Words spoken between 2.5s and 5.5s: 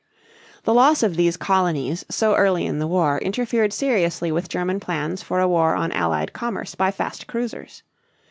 in the war interfered seriously with German plans for a